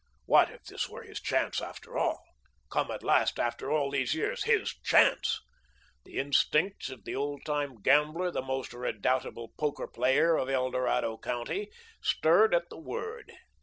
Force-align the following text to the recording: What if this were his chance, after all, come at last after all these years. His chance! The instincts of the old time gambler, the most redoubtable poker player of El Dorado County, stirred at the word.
What 0.25 0.49
if 0.49 0.63
this 0.63 0.89
were 0.89 1.03
his 1.03 1.19
chance, 1.21 1.61
after 1.61 1.95
all, 1.95 2.23
come 2.71 2.89
at 2.89 3.03
last 3.03 3.39
after 3.39 3.71
all 3.71 3.91
these 3.91 4.15
years. 4.15 4.45
His 4.45 4.71
chance! 4.83 5.39
The 6.05 6.17
instincts 6.17 6.89
of 6.89 7.03
the 7.03 7.15
old 7.15 7.45
time 7.45 7.79
gambler, 7.83 8.31
the 8.31 8.41
most 8.41 8.73
redoubtable 8.73 9.49
poker 9.59 9.85
player 9.85 10.37
of 10.37 10.49
El 10.49 10.71
Dorado 10.71 11.19
County, 11.19 11.69
stirred 12.01 12.55
at 12.55 12.69
the 12.71 12.79
word. 12.79 13.31